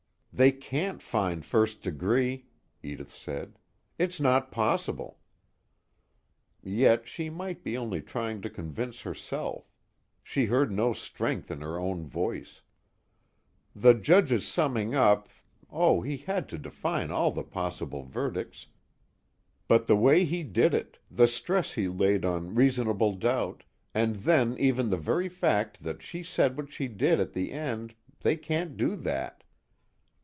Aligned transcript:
"They 0.33 0.53
can't 0.53 1.01
find 1.01 1.45
first 1.45 1.83
degree," 1.83 2.47
Edith 2.81 3.13
said. 3.13 3.59
"It's 3.99 4.17
not 4.21 4.49
possible." 4.49 5.19
Yet 6.63 7.05
she 7.05 7.29
might 7.29 7.65
be 7.65 7.77
only 7.77 8.01
trying 8.01 8.41
to 8.43 8.49
convince 8.49 9.01
herself; 9.01 9.69
she 10.23 10.45
heard 10.45 10.71
no 10.71 10.93
strength 10.93 11.51
in 11.51 11.59
her 11.59 11.77
own 11.77 12.07
voice. 12.07 12.61
"The 13.75 13.93
Judge's 13.93 14.47
summing 14.47 14.95
up 14.95 15.27
oh, 15.69 15.99
he 15.99 16.15
had 16.15 16.47
to 16.49 16.57
define 16.57 17.11
all 17.11 17.31
the 17.31 17.43
possible 17.43 18.03
verdicts, 18.03 18.67
but 19.67 19.85
the 19.85 19.97
way 19.97 20.23
he 20.23 20.43
did 20.43 20.73
it, 20.73 20.97
the 21.11 21.27
stress 21.27 21.73
he 21.73 21.89
laid 21.89 22.23
on 22.23 22.55
reasonable 22.55 23.15
doubt 23.15 23.65
and 23.93 24.15
then 24.15 24.57
even 24.57 24.89
the 24.89 24.97
very 24.97 25.27
fact 25.27 25.83
that 25.83 26.01
she 26.01 26.23
said 26.23 26.55
what 26.55 26.71
she 26.71 26.87
did, 26.87 27.19
at 27.19 27.33
the 27.33 27.51
end 27.51 27.95
they 28.21 28.37
can't 28.37 28.77
do 28.77 28.95
that." 28.95 29.37